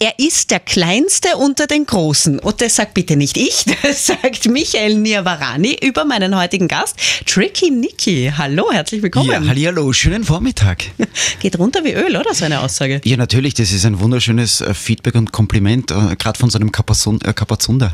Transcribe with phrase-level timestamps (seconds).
[0.00, 2.38] Er ist der Kleinste unter den Großen.
[2.38, 6.94] Und das sagt bitte nicht ich, das sagt Michael Nirvarani über meinen heutigen Gast,
[7.26, 8.32] Tricky Nicky.
[8.38, 9.28] Hallo, herzlich willkommen.
[9.28, 10.84] Ja, hallo, schönen Vormittag.
[11.40, 13.00] Geht runter wie Öl, oder, so eine Aussage?
[13.02, 16.68] Ja, natürlich, das ist ein wunderschönes äh, Feedback und Kompliment, äh, gerade von so einem
[16.68, 17.92] äh, Kapazunder.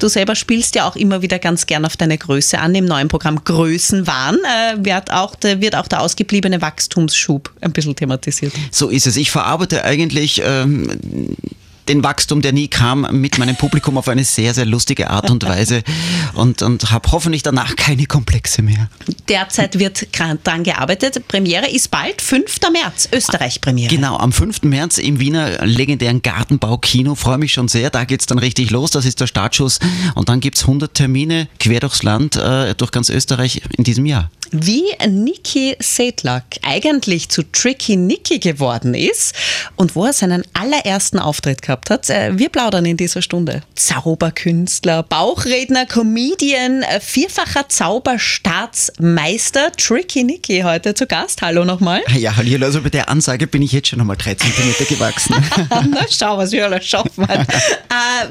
[0.00, 2.74] Du selber spielst ja auch immer wieder ganz gern auf deine Größe an.
[2.74, 4.36] Im neuen Programm Größenwahn
[4.76, 8.52] wird auch, wird auch der ausgebliebene Wachstumsschub ein bisschen thematisiert.
[8.70, 9.16] So ist es.
[9.16, 11.37] Ich verarbeite eigentlich ähm,
[11.88, 15.44] den Wachstum, der nie kam, mit meinem Publikum auf eine sehr, sehr lustige Art und
[15.44, 15.82] Weise
[16.34, 18.88] und, und habe hoffentlich danach keine Komplexe mehr.
[19.28, 20.06] Derzeit wird
[20.44, 21.26] daran gearbeitet.
[21.28, 22.58] Premiere ist bald, 5.
[22.72, 23.94] März, Österreich-Premiere.
[23.94, 24.62] Genau, am 5.
[24.62, 27.14] März im Wiener legendären Gartenbau-Kino.
[27.14, 28.90] Freue mich schon sehr, da geht es dann richtig los.
[28.90, 29.78] Das ist der Startschuss.
[30.14, 34.06] Und dann gibt es 100 Termine quer durchs Land, äh, durch ganz Österreich in diesem
[34.06, 39.34] Jahr wie Niki Sedlak eigentlich zu Tricky Nicky geworden ist
[39.76, 42.08] und wo er seinen allerersten Auftritt gehabt hat.
[42.10, 43.62] Äh, wir plaudern in dieser Stunde.
[43.74, 51.42] Zauberkünstler, Bauchredner, Comedian, äh, vierfacher Zauberstaatsmeister Tricky Nicky heute zu Gast.
[51.42, 52.02] Hallo nochmal.
[52.16, 52.64] Ja, hallo.
[52.64, 55.34] Also bei der Ansage bin ich jetzt schon nochmal drei Zentimeter gewachsen.
[55.70, 57.24] Na, schau, was wir alles schaffen.
[57.28, 57.44] äh,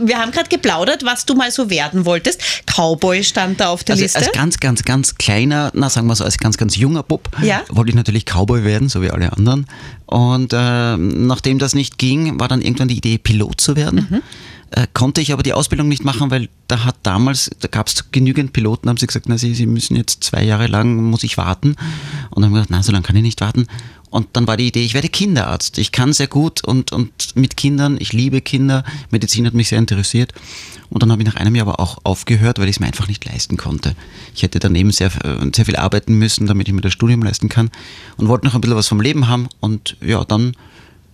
[0.01, 2.41] wir haben gerade geplaudert, was du mal so werden wolltest.
[2.65, 4.19] Cowboy stand da auf der also Liste.
[4.19, 7.29] Als ganz, ganz, ganz kleiner, na sagen sagen wir so, als ganz, ganz junger Bub
[7.41, 7.61] ja.
[7.69, 9.65] wollte ich natürlich Cowboy werden, so wie alle anderen.
[10.05, 14.07] Und äh, nachdem das nicht ging, war dann irgendwann die Idee, Pilot zu werden.
[14.09, 14.21] Mhm.
[14.71, 18.11] Äh, konnte ich aber die Ausbildung nicht machen, weil da hat damals, da gab es
[18.11, 21.37] genügend Piloten, haben sie gesagt, na, sie, sie müssen jetzt zwei Jahre lang, muss ich
[21.37, 21.75] warten.
[22.31, 23.67] Und dann haben wir gesagt, na, so lange kann ich nicht warten.
[24.09, 25.77] Und dann war die Idee, ich werde Kinderarzt.
[25.77, 28.83] Ich kann sehr gut und, und mit Kindern, ich liebe Kinder.
[29.11, 30.33] Medizin hat mich sehr interessiert.
[30.89, 33.09] Und dann habe ich nach einem Jahr aber auch aufgehört, weil ich es mir einfach
[33.09, 33.95] nicht leisten konnte.
[34.33, 37.49] Ich hätte daneben sehr, äh, sehr viel arbeiten müssen, damit ich mir das Studium leisten
[37.49, 37.69] kann.
[38.15, 39.49] Und wollte noch ein bisschen was vom Leben haben.
[39.59, 40.55] Und ja, dann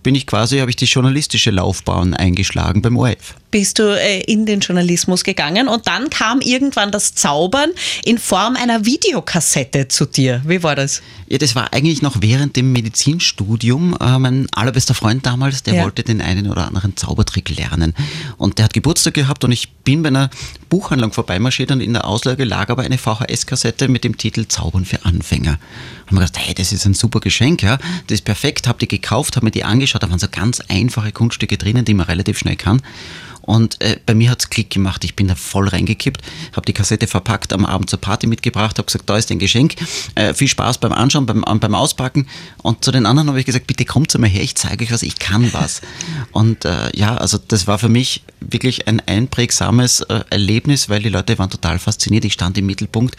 [0.04, 4.46] bin ich quasi, habe ich die journalistische Laufbahn eingeschlagen beim ORF bist du äh, in
[4.46, 7.70] den Journalismus gegangen und dann kam irgendwann das Zaubern
[8.04, 10.42] in Form einer Videokassette zu dir.
[10.44, 11.02] Wie war das?
[11.28, 13.96] Ja, das war eigentlich noch während dem Medizinstudium.
[14.00, 15.84] Äh, mein allerbester Freund damals, der ja.
[15.84, 17.94] wollte den einen oder anderen Zaubertrick lernen.
[18.38, 20.30] Und der hat Geburtstag gehabt und ich bin bei einer
[20.68, 25.04] Buchhandlung vorbeimarschiert und in der Auslage lag aber eine VHS-Kassette mit dem Titel Zaubern für
[25.04, 25.60] Anfänger.
[26.06, 27.78] Und mir gedacht, hey, das ist ein super Geschenk, ja.
[28.08, 31.12] Das ist perfekt, hab die gekauft, hab mir die angeschaut, da waren so ganz einfache
[31.12, 32.82] Kunststücke drinnen, die man relativ schnell kann.
[33.46, 35.04] Und äh, bei mir hat es Klick gemacht.
[35.04, 36.22] Ich bin da voll reingekippt,
[36.52, 39.74] habe die Kassette verpackt, am Abend zur Party mitgebracht, habe gesagt, da ist ein Geschenk.
[40.14, 42.26] Äh, viel Spaß beim Anschauen, beim, beim Auspacken.
[42.62, 44.92] Und zu den anderen habe ich gesagt, bitte kommt zu mir her, ich zeige euch
[44.92, 45.82] was, ich kann was.
[46.32, 51.08] Und äh, ja, also das war für mich wirklich ein einprägsames äh, Erlebnis, weil die
[51.08, 52.24] Leute waren total fasziniert.
[52.24, 53.16] Ich stand im Mittelpunkt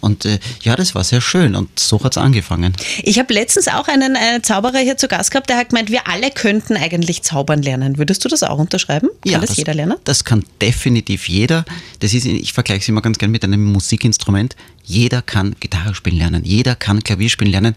[0.00, 2.74] und äh, ja, das war sehr schön und so hat es angefangen.
[3.02, 6.06] Ich habe letztens auch einen äh, Zauberer hier zu Gast gehabt, der hat gemeint, wir
[6.06, 7.98] alle könnten eigentlich zaubern lernen.
[7.98, 9.08] Würdest du das auch unterschreiben?
[9.22, 9.98] Kann ja, das, das jeder lernen?
[10.04, 11.64] Das kann definitiv jeder.
[11.98, 14.54] Das ist, ich vergleiche es immer ganz gerne mit einem Musikinstrument.
[14.84, 17.74] Jeder kann Gitarre spielen lernen, jeder kann Klavier spielen lernen.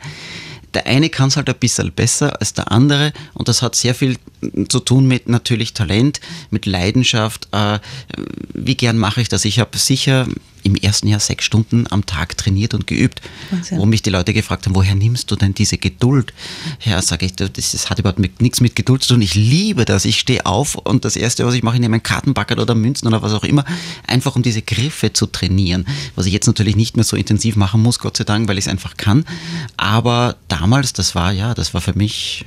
[0.76, 3.96] Der eine kann es halt ein bisschen besser als der andere und das hat sehr
[3.96, 4.18] viel
[4.68, 7.48] zu tun mit natürlich Talent, mit Leidenschaft.
[7.52, 7.80] Äh,
[8.54, 9.46] wie gern mache ich das?
[9.46, 10.28] Ich habe sicher
[10.64, 13.78] im ersten Jahr sechs Stunden am Tag trainiert und geübt, Wahnsinn.
[13.78, 16.34] wo mich die Leute gefragt haben, woher nimmst du denn diese Geduld?
[16.84, 19.22] Ja, sage ich, das, das, hat überhaupt mit, nichts mit Geduld zu tun.
[19.22, 20.06] Ich liebe das.
[20.06, 23.08] Ich stehe auf und das Erste, was ich mache, ich nehme einen Kartenbackel oder Münzen
[23.08, 23.66] oder was auch immer,
[24.08, 25.86] einfach um diese Griffe zu trainieren.
[26.16, 28.66] Was ich jetzt natürlich nicht mehr so intensiv machen muss, Gott sei Dank, weil ich
[28.66, 29.26] es einfach kann.
[29.78, 32.46] Aber damals, das war ja, das war für mich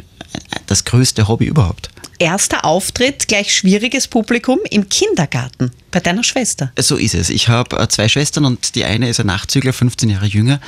[0.66, 1.90] das größte Hobby überhaupt.
[2.18, 5.72] Erster Auftritt, gleich schwieriges Publikum im Kindergarten.
[5.92, 6.72] Bei deiner Schwester?
[6.78, 7.30] So ist es.
[7.30, 10.58] Ich habe äh, zwei Schwestern und die eine ist ein Nachzügler, 15 Jahre jünger.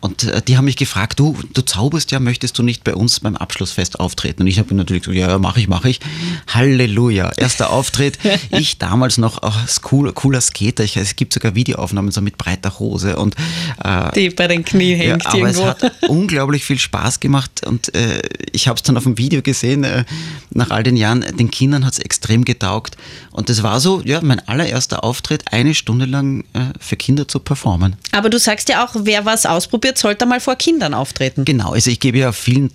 [0.00, 3.20] Und äh, die haben mich gefragt, du, du zauberst ja, möchtest du nicht bei uns
[3.20, 4.42] beim Abschlussfest auftreten?
[4.42, 6.00] Und ich habe natürlich gesagt, ja, mache ich, mache ich.
[6.48, 8.18] Halleluja, erster Auftritt.
[8.50, 9.52] Ich damals noch oh,
[9.92, 10.82] cool, cooler Skater.
[10.82, 13.16] Ich, es gibt sogar Videoaufnahmen so mit breiter Hose.
[13.16, 13.36] Und,
[13.84, 15.62] äh, die bei den Knien hängt ja, aber irgendwo.
[15.62, 19.42] es hat unglaublich viel Spaß gemacht und äh, ich habe es dann auf dem Video
[19.42, 20.04] gesehen, äh,
[20.50, 22.96] nach all den Jahren, den Kindern hat es extrem getaugt.
[23.32, 27.26] Und das war so, ja, mein aller allererster Auftritt, eine Stunde lang äh, für Kinder
[27.26, 27.96] zu performen.
[28.12, 31.44] Aber du sagst ja auch, wer was ausprobiert, sollte mal vor Kindern auftreten.
[31.44, 32.70] Genau, also ich gebe ja vielen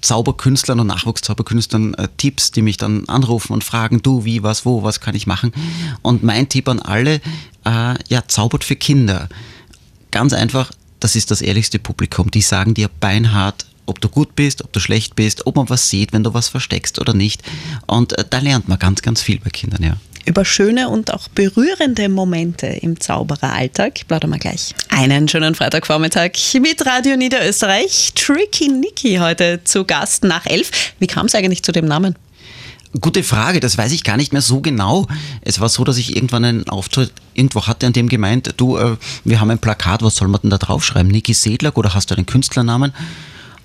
[0.00, 4.82] Zauberkünstlern und Nachwuchszauberkünstlern äh, Tipps, die mich dann anrufen und fragen, du, wie, was, wo,
[4.82, 5.52] was kann ich machen?
[6.02, 7.20] Und mein Tipp an alle,
[7.64, 9.28] äh, ja, zaubert für Kinder.
[10.10, 10.70] Ganz einfach,
[11.00, 12.30] das ist das ehrlichste Publikum.
[12.30, 15.88] Die sagen dir beinhart, ob du gut bist, ob du schlecht bist, ob man was
[15.88, 17.42] sieht, wenn du was versteckst oder nicht.
[17.86, 19.96] Und äh, da lernt man ganz, ganz viel bei Kindern, ja
[20.28, 24.06] über schöne und auch berührende Momente im Zaubereralltag.
[24.06, 24.74] Plaudern wir gleich.
[24.90, 28.12] Einen schönen Freitagvormittag mit Radio Niederösterreich.
[28.14, 30.70] Tricky Nicky heute zu Gast nach elf.
[30.98, 32.14] Wie kam es eigentlich zu dem Namen?
[33.00, 35.06] Gute Frage, das weiß ich gar nicht mehr so genau.
[35.42, 38.96] Es war so, dass ich irgendwann einen Auftritt irgendwo hatte, an dem gemeint, du, äh,
[39.24, 41.10] wir haben ein Plakat, was soll man denn da draufschreiben?
[41.10, 42.92] Niki Sedlak oder hast du einen Künstlernamen?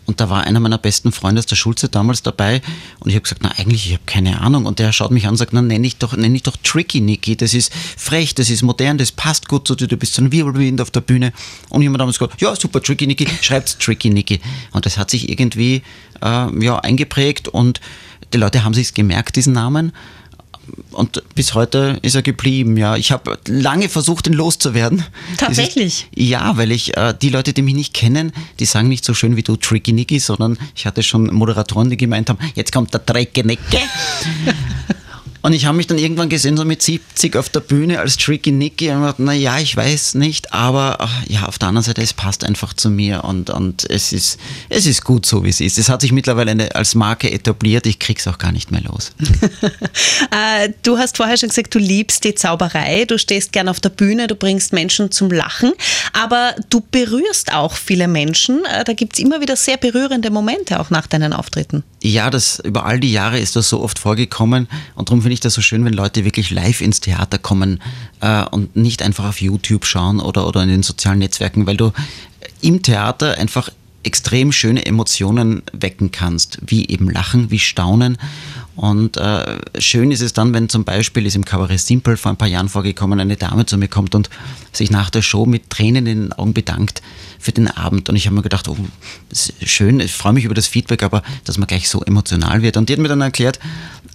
[0.05, 2.61] Und da war einer meiner besten Freunde aus der Schulzeit damals dabei
[3.00, 4.65] und ich habe gesagt, na eigentlich, ich habe keine Ahnung.
[4.65, 7.00] Und der schaut mich an und sagt, na nenn ich doch, nenn ich doch Tricky
[7.00, 10.21] Nicky, das ist frech, das ist modern, das passt gut zu dir, du bist so
[10.21, 11.31] ein Wirbelwind auf der Bühne.
[11.69, 14.41] Und jemand damals gesagt, ja super, Tricky Nicky, schreibt Tricky Nicky.
[14.71, 15.83] Und das hat sich irgendwie
[16.21, 17.79] äh, ja, eingeprägt und
[18.33, 19.94] die Leute haben sich gemerkt, diesen Namen.
[20.92, 22.95] Und bis heute ist er geblieben, ja.
[22.95, 25.04] Ich habe lange versucht, ihn loszuwerden.
[25.38, 26.07] Tatsächlich?
[26.12, 29.13] Ist, ja, weil ich, äh, die Leute, die mich nicht kennen, die sagen nicht so
[29.13, 32.94] schön wie du Tricky Nicky, sondern ich hatte schon Moderatoren, die gemeint haben, jetzt kommt
[32.94, 33.77] der Tricky Nicky.
[35.45, 38.53] Und ich habe mich dann irgendwann gesehen, so mit 70 auf der Bühne als Tricky
[38.53, 42.13] Nicky und gedacht, naja, ich weiß nicht, aber ach, ja, auf der anderen Seite, es
[42.13, 45.77] passt einfach zu mir und, und es, ist, es ist gut so, wie es ist.
[45.77, 49.11] Es hat sich mittlerweile eine, als Marke etabliert, ich krieg's auch gar nicht mehr los.
[50.31, 53.89] Äh, du hast vorher schon gesagt, du liebst die Zauberei, du stehst gern auf der
[53.89, 55.73] Bühne, du bringst Menschen zum Lachen,
[56.13, 58.63] aber du berührst auch viele Menschen.
[58.65, 61.83] Äh, da gibt es immer wieder sehr berührende Momente auch nach deinen Auftritten.
[62.01, 65.39] Ja, das über all die Jahre ist das so oft vorgekommen und darum finde ich
[65.39, 67.81] das so schön, wenn Leute wirklich live ins Theater kommen
[68.21, 71.91] äh, und nicht einfach auf YouTube schauen oder, oder in den sozialen Netzwerken, weil du
[72.62, 73.69] im Theater einfach
[74.03, 78.17] extrem schöne Emotionen wecken kannst, wie eben Lachen, wie Staunen.
[78.75, 82.38] Und äh, schön ist es dann, wenn zum Beispiel ist im Cabaret Simple vor ein
[82.38, 84.29] paar Jahren vorgekommen, eine Dame zu mir kommt und
[84.71, 87.03] sich nach der Show mit Tränen in den Augen bedankt
[87.38, 88.09] für den Abend.
[88.09, 88.77] Und ich habe mir gedacht, oh,
[89.63, 92.77] schön, ich freue mich über das Feedback, aber dass man gleich so emotional wird.
[92.77, 93.59] Und die hat mir dann erklärt,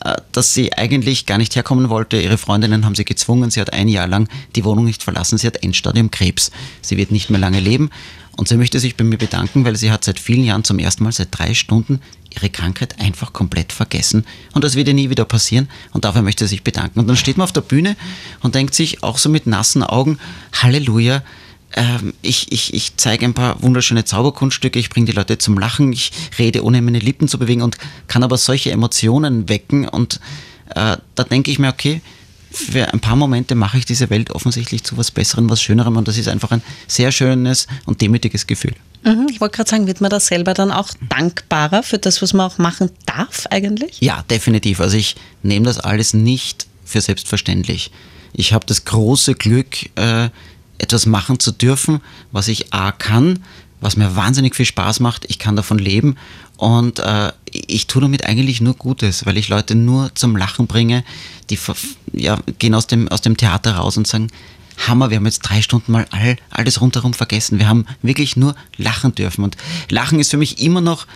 [0.04, 2.20] äh, dass sie eigentlich gar nicht herkommen wollte.
[2.20, 3.50] Ihre Freundinnen haben sie gezwungen.
[3.50, 5.38] Sie hat ein Jahr lang die Wohnung nicht verlassen.
[5.38, 6.50] Sie hat Endstadium Krebs.
[6.82, 7.90] Sie wird nicht mehr lange leben.
[8.38, 11.02] Und sie möchte sich bei mir bedanken, weil sie hat seit vielen Jahren zum ersten
[11.02, 12.00] Mal, seit drei Stunden,
[12.32, 14.24] ihre Krankheit einfach komplett vergessen.
[14.54, 15.68] Und das wird ihr nie wieder passieren.
[15.92, 17.00] Und dafür möchte sie sich bedanken.
[17.00, 17.96] Und dann steht man auf der Bühne
[18.40, 20.20] und denkt sich auch so mit nassen Augen,
[20.52, 21.24] Halleluja,
[21.74, 25.92] ähm, ich, ich, ich zeige ein paar wunderschöne Zauberkunststücke, ich bringe die Leute zum Lachen,
[25.92, 27.76] ich rede ohne meine Lippen zu bewegen und
[28.06, 30.20] kann aber solche Emotionen wecken und
[30.76, 32.00] äh, da denke ich mir, okay,
[32.50, 36.08] für ein paar Momente mache ich diese Welt offensichtlich zu was Besserem, was Schönerem und
[36.08, 38.74] das ist einfach ein sehr schönes und demütiges Gefühl.
[39.04, 42.32] Mhm, ich wollte gerade sagen, wird man da selber dann auch dankbarer für das, was
[42.32, 44.00] man auch machen darf eigentlich?
[44.00, 44.80] Ja, definitiv.
[44.80, 47.90] Also ich nehme das alles nicht für selbstverständlich.
[48.32, 50.30] Ich habe das große Glück, äh,
[50.78, 52.00] etwas machen zu dürfen,
[52.32, 53.40] was ich A kann,
[53.80, 55.24] was mir wahnsinnig viel Spaß macht.
[55.28, 56.16] Ich kann davon leben
[56.56, 61.04] und äh, ich tue damit eigentlich nur Gutes, weil ich Leute nur zum Lachen bringe,
[61.50, 61.58] die
[62.12, 64.28] ja, gehen aus dem, aus dem Theater raus und sagen,
[64.86, 67.58] Hammer, wir haben jetzt drei Stunden mal all, alles rundherum vergessen.
[67.58, 69.42] Wir haben wirklich nur lachen dürfen.
[69.44, 69.56] Und
[69.88, 71.06] Lachen ist für mich immer noch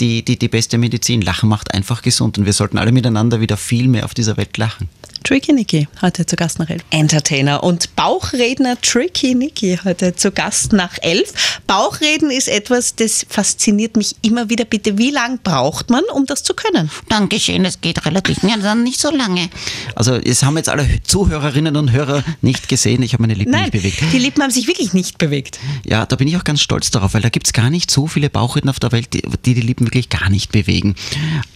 [0.00, 1.22] die, die, die beste Medizin.
[1.22, 4.56] Lachen macht einfach gesund und wir sollten alle miteinander wieder viel mehr auf dieser Welt
[4.56, 4.88] lachen.
[5.22, 6.82] Tricky Nicky heute zu Gast nach elf.
[6.90, 11.60] Entertainer und Bauchredner Tricky Nicky heute zu Gast nach elf.
[11.66, 14.64] Bauchreden ist etwas, das fasziniert mich immer wieder.
[14.64, 16.90] Bitte, wie lange braucht man, um das zu können?
[17.08, 19.48] Dankeschön, es geht relativ ja, dann nicht so lange.
[19.94, 23.02] Also, es haben jetzt alle Zuhörerinnen und Hörer nicht gesehen.
[23.02, 24.02] Ich habe meine Lippen Nein, nicht bewegt.
[24.12, 25.58] Die Lippen haben sich wirklich nicht bewegt.
[25.84, 28.06] Ja, da bin ich auch ganz stolz darauf, weil da gibt es gar nicht so
[28.06, 30.94] viele Bauchredner auf der Welt, die die, die Lippen wirklich gar nicht bewegen.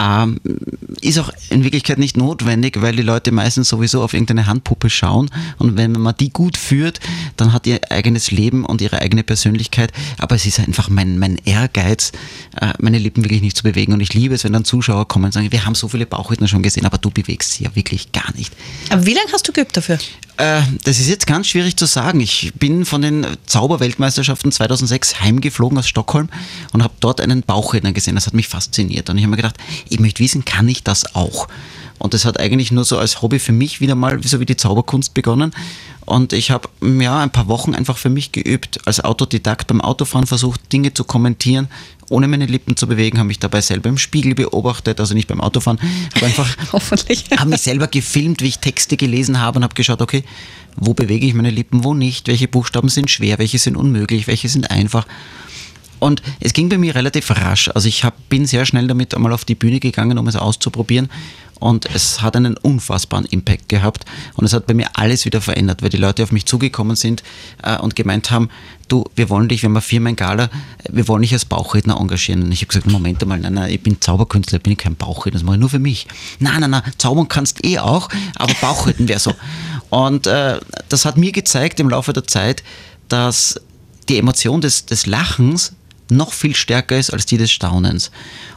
[0.00, 0.40] Ähm,
[1.00, 5.30] ist auch in Wirklichkeit nicht notwendig, weil die Leute meistens sowieso auf irgendeine Handpuppe schauen
[5.58, 7.00] und wenn man die gut führt,
[7.36, 9.92] dann hat ihr eigenes Leben und ihre eigene Persönlichkeit.
[10.18, 12.12] Aber es ist einfach mein, mein Ehrgeiz,
[12.60, 15.26] äh, meine Lippen wirklich nicht zu bewegen und ich liebe es, wenn dann Zuschauer kommen
[15.26, 18.12] und sagen, wir haben so viele Bauchredner schon gesehen, aber du bewegst sie ja wirklich
[18.12, 18.52] gar nicht.
[18.90, 19.98] Aber wie lange hast du geübt dafür?
[20.36, 22.20] Äh, das ist jetzt ganz schwierig zu sagen.
[22.20, 26.28] Ich bin von den Zauberweltmeisterschaften 2006 heimgeflogen aus Stockholm
[26.72, 28.14] und habe dort einen Bauchredner gesehen.
[28.14, 29.56] Das hat mich fasziniert und ich habe mir gedacht,
[29.88, 31.48] ich möchte wissen, kann ich das auch?
[31.98, 34.56] Und das hat eigentlich nur so als Hobby für mich wieder mal, so wie die
[34.56, 35.52] Zauberkunst begonnen.
[36.04, 40.26] Und ich habe ja ein paar Wochen einfach für mich geübt, als Autodidakt beim Autofahren
[40.26, 41.68] versucht, Dinge zu kommentieren,
[42.10, 45.40] ohne meine Lippen zu bewegen, habe mich dabei selber im Spiegel beobachtet, also nicht beim
[45.40, 45.80] Autofahren,
[46.14, 47.24] habe einfach Hoffentlich.
[47.36, 50.22] habe mich selber gefilmt, wie ich Texte gelesen habe und habe geschaut, okay,
[50.76, 54.48] wo bewege ich meine Lippen, wo nicht, welche Buchstaben sind schwer, welche sind unmöglich, welche
[54.48, 55.06] sind einfach.
[55.98, 57.70] Und es ging bei mir relativ rasch.
[57.74, 61.08] Also ich hab, bin sehr schnell damit einmal auf die Bühne gegangen, um es auszuprobieren.
[61.58, 64.04] Und es hat einen unfassbaren Impact gehabt.
[64.34, 67.22] Und es hat bei mir alles wieder verändert, weil die Leute auf mich zugekommen sind
[67.62, 68.50] äh, und gemeint haben,
[68.88, 70.50] du, wir wollen dich, wir haben eine Firma in Gala,
[70.90, 72.42] wir wollen dich als Bauchredner engagieren.
[72.42, 75.38] Und ich habe gesagt, Moment einmal, nein, nein, ich bin Zauberkünstler, ich bin kein Bauchredner,
[75.38, 76.06] das mache ich nur für mich.
[76.38, 79.34] Nein, nein, nein, zaubern kannst eh auch, aber Bauchredner wäre so.
[79.90, 82.62] Und äh, das hat mir gezeigt im Laufe der Zeit,
[83.08, 83.60] dass
[84.08, 85.72] die Emotion des, des Lachens
[86.10, 88.10] noch viel stärker ist als die des Staunens.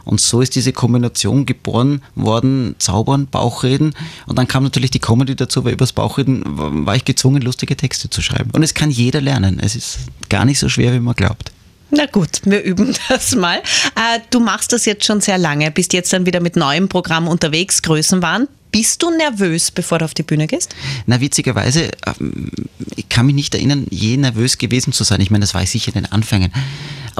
[0.04, 3.94] Und so ist diese Kombination geboren worden, Zaubern, Bauchreden.
[4.26, 8.10] Und dann kam natürlich die Comedy dazu, weil übers Bauchreden war ich gezwungen, lustige Texte
[8.10, 8.50] zu schreiben.
[8.52, 9.60] Und es kann jeder lernen.
[9.60, 11.52] Es ist gar nicht so schwer, wie man glaubt.
[11.90, 13.58] Na gut, wir üben das mal.
[13.58, 17.28] Äh, du machst das jetzt schon sehr lange, bist jetzt dann wieder mit neuem Programm
[17.28, 18.48] unterwegs, Größenwahn.
[18.72, 20.74] Bist du nervös, bevor du auf die Bühne gehst?
[21.06, 22.50] Na, witzigerweise, ähm,
[22.96, 25.20] ich kann mich nicht erinnern, je nervös gewesen zu sein.
[25.20, 26.52] Ich meine, das war ich sicher in den Anfängen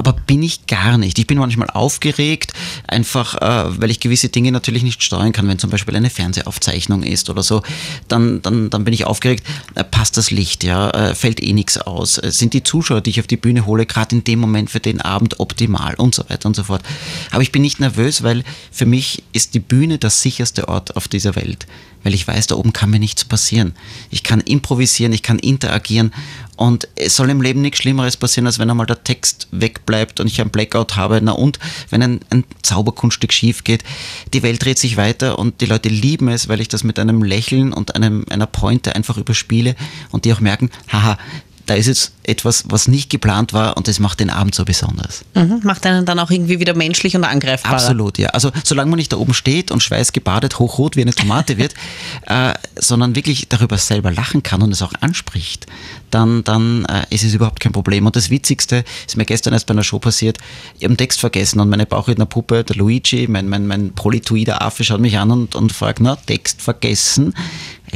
[0.01, 1.19] aber bin ich gar nicht.
[1.19, 2.53] Ich bin manchmal aufgeregt,
[2.87, 5.47] einfach äh, weil ich gewisse Dinge natürlich nicht steuern kann.
[5.47, 7.61] Wenn zum Beispiel eine Fernsehaufzeichnung ist oder so,
[8.07, 9.45] dann, dann, dann bin ich aufgeregt.
[9.75, 12.17] Äh, passt das Licht, ja, äh, fällt eh nichts aus.
[12.17, 14.79] Äh, sind die Zuschauer, die ich auf die Bühne hole, gerade in dem Moment für
[14.79, 16.81] den Abend optimal und so weiter und so fort.
[17.31, 21.07] Aber ich bin nicht nervös, weil für mich ist die Bühne das sicherste Ort auf
[21.07, 21.40] dieser Welt
[22.03, 23.73] weil ich weiß, da oben kann mir nichts passieren.
[24.09, 26.13] Ich kann improvisieren, ich kann interagieren
[26.55, 30.27] und es soll im Leben nichts Schlimmeres passieren, als wenn einmal der Text wegbleibt und
[30.27, 31.19] ich ein Blackout habe.
[31.21, 33.83] Na und, wenn ein, ein Zauberkunststück schief geht,
[34.33, 37.23] die Welt dreht sich weiter und die Leute lieben es, weil ich das mit einem
[37.23, 39.75] Lächeln und einem, einer Pointe einfach überspiele
[40.11, 41.17] und die auch merken, haha,
[41.65, 45.23] da ist jetzt etwas, was nicht geplant war und das macht den Abend so besonders.
[45.33, 47.73] Mhm, macht einen dann auch irgendwie wieder menschlich und angreifbar.
[47.73, 48.29] Absolut, ja.
[48.29, 51.73] Also solange man nicht da oben steht und schweißgebadet hochrot wie eine Tomate wird,
[52.27, 55.65] äh, sondern wirklich darüber selber lachen kann und es auch anspricht,
[56.11, 58.05] dann, dann äh, ist es überhaupt kein Problem.
[58.05, 60.37] Und das Witzigste ist mir gestern erst bei einer Show passiert,
[60.77, 64.83] ich habe einen Text vergessen und meine Bauchrednerpuppe, der Luigi, mein, mein, mein polytoider Affe,
[64.83, 67.33] schaut mich an und, und fragt, na, Text vergessen.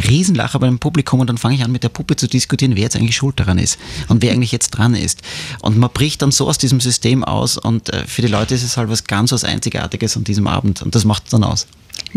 [0.09, 2.95] Riesenlacher beim Publikum und dann fange ich an mit der Puppe zu diskutieren, wer jetzt
[2.95, 3.79] eigentlich schuld daran ist
[4.09, 5.21] und wer eigentlich jetzt dran ist.
[5.61, 8.63] Und man bricht dann so aus diesem System aus und äh, für die Leute ist
[8.63, 11.67] es halt was ganz was Einzigartiges an diesem Abend und das macht es dann aus.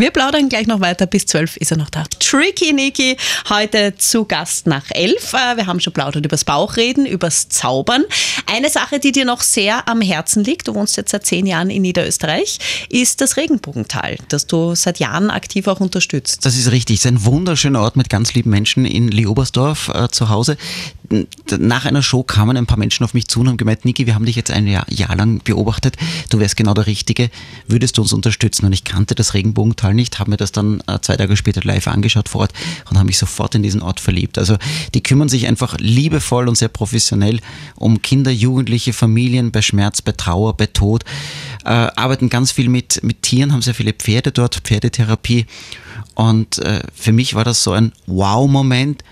[0.00, 1.06] Wir plaudern gleich noch weiter.
[1.06, 2.04] Bis zwölf ist er noch da.
[2.20, 3.16] Tricky Niki,
[3.48, 5.32] heute zu Gast nach elf.
[5.32, 8.04] Äh, wir haben schon plaudert übers Bauchreden, übers Zaubern.
[8.46, 11.68] Eine Sache, die dir noch sehr am Herzen liegt, du wohnst jetzt seit zehn Jahren
[11.68, 16.46] in Niederösterreich, ist das Regenbogental, das du seit Jahren aktiv auch unterstützt.
[16.46, 16.98] Das ist richtig.
[16.98, 20.56] Es ist ein wunderschöner Ort mit ganz lieben Menschen in Leobersdorf äh, zu Hause
[21.58, 24.14] nach einer Show kamen ein paar Menschen auf mich zu und haben gemeint, Niki, wir
[24.14, 25.96] haben dich jetzt ein Jahr, Jahr, lang beobachtet,
[26.28, 27.30] du wärst genau der Richtige,
[27.66, 28.66] würdest du uns unterstützen?
[28.66, 31.88] Und ich kannte das Regenbogental nicht, habe mir das dann äh, zwei Tage später live
[31.88, 32.52] angeschaut vor Ort
[32.90, 34.38] und habe mich sofort in diesen Ort verliebt.
[34.38, 34.56] Also
[34.94, 37.40] die kümmern sich einfach liebevoll und sehr professionell
[37.76, 41.04] um Kinder, Jugendliche, Familien bei Schmerz, bei Trauer, bei Tod,
[41.64, 45.46] äh, arbeiten ganz viel mit, mit Tieren, haben sehr viele Pferde dort, Pferdetherapie.
[46.14, 49.04] Und äh, für mich war das so ein Wow-Moment,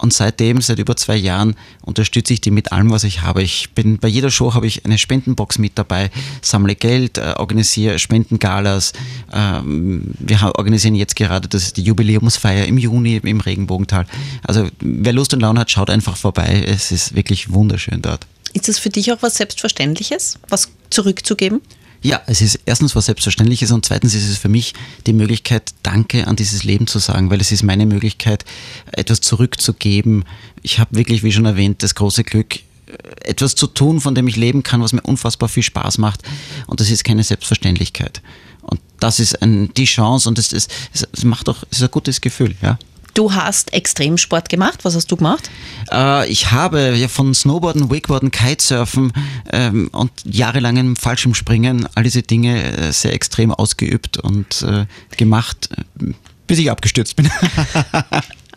[0.00, 3.42] und seitdem, seit über zwei Jahren, unterstütze ich die mit allem, was ich habe.
[3.42, 6.10] Ich bin bei jeder Show habe ich eine Spendenbox mit dabei,
[6.42, 8.92] sammle Geld, äh, organisiere Spendengalas.
[9.32, 14.06] Ähm, wir organisieren jetzt gerade das, die Jubiläumsfeier im Juni im Regenbogental.
[14.42, 16.64] Also wer Lust und Laune hat, schaut einfach vorbei.
[16.66, 18.26] Es ist wirklich wunderschön dort.
[18.52, 21.60] Ist das für dich auch was Selbstverständliches, was zurückzugeben?
[22.02, 24.72] Ja, es ist erstens was Selbstverständliches und zweitens ist es für mich
[25.06, 28.44] die Möglichkeit, Danke an dieses Leben zu sagen, weil es ist meine Möglichkeit,
[28.92, 30.24] etwas zurückzugeben.
[30.62, 32.60] Ich habe wirklich, wie schon erwähnt, das große Glück,
[33.22, 36.22] etwas zu tun, von dem ich leben kann, was mir unfassbar viel Spaß macht.
[36.66, 38.22] Und das ist keine Selbstverständlichkeit.
[38.62, 41.90] Und das ist ein, die Chance und es, es, es macht auch, es ist ein
[41.90, 42.78] gutes Gefühl, ja.
[43.14, 44.84] Du hast Extremsport gemacht.
[44.84, 45.50] Was hast du gemacht?
[45.90, 49.12] Äh, ich habe ja von Snowboarden, Wakeboarden, Kitesurfen
[49.52, 54.86] ähm, und jahrelangem Fallschirmspringen all diese Dinge äh, sehr extrem ausgeübt und äh,
[55.16, 56.12] gemacht, äh,
[56.46, 57.30] bis ich abgestürzt bin.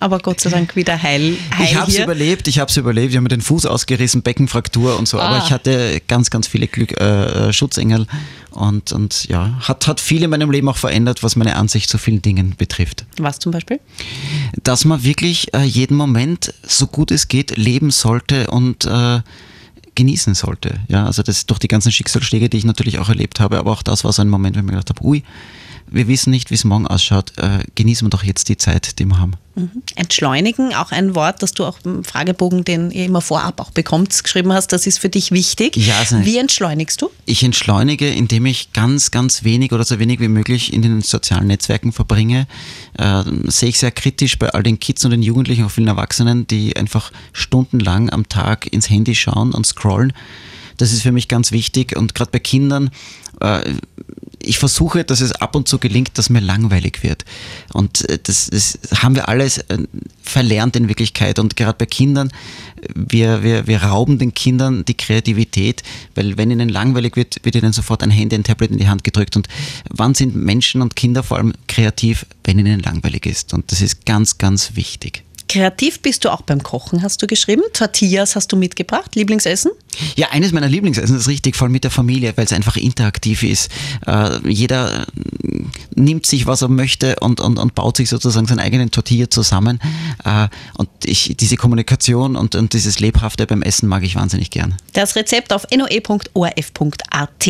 [0.04, 1.38] aber Gott sei Dank wieder heil.
[1.58, 3.12] heil ich habe es überlebt, ich habe es überlebt.
[3.12, 5.18] Ich habe mir den Fuß ausgerissen, Beckenfraktur und so.
[5.18, 5.30] Ah.
[5.30, 8.06] Aber ich hatte ganz, ganz viele Glück, äh, Schutzengel
[8.52, 11.98] und, und ja, hat, hat viel in meinem Leben auch verändert, was meine Ansicht zu
[11.98, 13.06] vielen Dingen betrifft.
[13.18, 13.80] Was zum Beispiel?
[14.62, 19.22] Dass man wirklich äh, jeden Moment, so gut es geht, leben sollte und äh,
[19.96, 20.82] genießen sollte.
[20.90, 23.84] Ja, also das durch die ganzen Schicksalsschläge, die ich natürlich auch erlebt habe, aber auch
[23.84, 25.24] das war so ein Moment, wo ich mir gedacht habe, ui,
[25.88, 27.34] wir wissen nicht, wie es morgen ausschaut.
[27.38, 29.34] Äh, genießen wir doch jetzt die Zeit, die wir haben.
[29.56, 29.84] Mhm.
[29.96, 34.24] Entschleunigen, auch ein Wort, das du auch im Fragebogen, den ihr immer vorab auch bekommt,
[34.24, 35.76] geschrieben hast, das ist für dich wichtig.
[35.78, 37.12] Ja, also wie entschleunigst du?
[37.26, 41.48] Ich entschleunige, indem ich ganz, ganz wenig oder so wenig wie möglich in den sozialen
[41.48, 42.48] Netzwerken verbringe.
[42.98, 46.48] Äh, sehe ich sehr kritisch bei all den Kids und den Jugendlichen, auch vielen Erwachsenen,
[46.48, 50.14] die einfach stundenlang am Tag ins Handy schauen und scrollen.
[50.78, 52.92] Das ist für mich ganz wichtig und gerade bei Kindern
[53.42, 53.74] äh,
[54.46, 57.26] ich versuche, dass es ab und zu gelingt, dass mir langweilig wird.
[57.74, 59.78] Und äh, das, das haben wir alles äh,
[60.22, 61.40] verlernt in Wirklichkeit.
[61.40, 62.30] Und gerade bei Kindern,
[62.94, 65.84] wir, wir, wir rauben den Kindern die Kreativität,
[66.16, 69.04] weil wenn ihnen langweilig wird, wird ihnen sofort ein Handy, ein Tablet in die Hand
[69.04, 69.36] gedrückt.
[69.36, 69.48] Und
[69.90, 73.54] wann sind Menschen und Kinder vor allem kreativ, wenn ihnen langweilig ist?
[73.54, 75.24] Und das ist ganz, ganz wichtig.
[75.48, 77.64] Kreativ bist du auch beim Kochen, hast du geschrieben.
[77.74, 79.72] Tortillas hast du mitgebracht, Lieblingsessen?
[80.16, 83.70] Ja, eines meiner Lieblingsessen ist richtig voll mit der Familie, weil es einfach interaktiv ist.
[84.06, 85.06] Äh, jeder äh,
[85.96, 89.80] nimmt sich, was er möchte und, und, und baut sich sozusagen seinen eigenen Tortilla zusammen.
[90.24, 90.48] Äh,
[90.78, 94.76] und ich, diese Kommunikation und, und dieses Lebhafte beim Essen mag ich wahnsinnig gern.
[94.94, 97.50] Das Rezept auf noe.orf.at.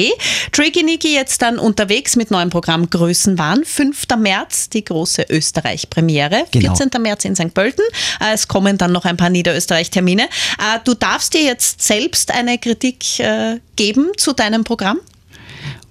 [0.51, 3.63] Tricky Niki jetzt dann unterwegs mit neuem Programm Größenwahn.
[3.65, 4.05] 5.
[4.17, 6.45] März die große Österreich-Premiere.
[6.51, 6.75] Genau.
[6.75, 7.01] 14.
[7.01, 7.53] März in St.
[7.53, 7.83] Pölten.
[8.19, 10.23] Äh, Es kommen dann noch ein paar Niederösterreich-Termine.
[10.23, 15.00] Äh, Du darfst dir jetzt selbst eine Kritik äh, geben zu deinem Programm?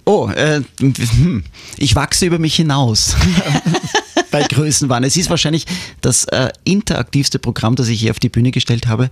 [0.05, 1.43] Oh, äh, hm,
[1.77, 3.15] ich wachse über mich hinaus.
[4.31, 5.03] Bei Größenwahn.
[5.03, 5.65] Es ist wahrscheinlich
[6.01, 9.11] das äh, interaktivste Programm, das ich hier auf die Bühne gestellt habe.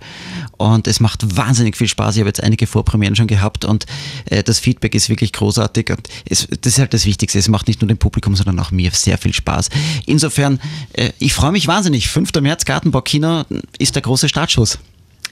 [0.58, 2.16] Und es macht wahnsinnig viel Spaß.
[2.16, 3.86] Ich habe jetzt einige Vorpremieren schon gehabt und
[4.26, 5.90] äh, das Feedback ist wirklich großartig.
[5.90, 7.38] Und es, das ist halt das Wichtigste.
[7.38, 9.70] Es macht nicht nur dem Publikum, sondern auch mir sehr viel Spaß.
[10.06, 10.60] Insofern,
[10.92, 12.08] äh, ich freue mich wahnsinnig.
[12.08, 12.32] 5.
[12.40, 13.44] März Gartenbaukino
[13.78, 14.78] ist der große Startschuss.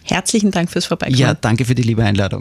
[0.04, 1.18] Herzlichen Dank fürs Vorbeikommen.
[1.18, 2.38] Ja, danke für die liebe Einladung.